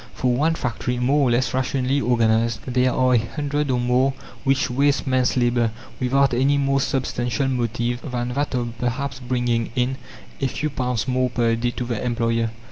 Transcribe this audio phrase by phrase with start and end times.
[0.15, 4.67] For one factory more or less rationally organized, there are a hundred or more which
[4.67, 9.97] waste man's labour, without any more substantial motive than that of perhaps bringing in
[10.41, 12.49] a few pounds more per day to the employer.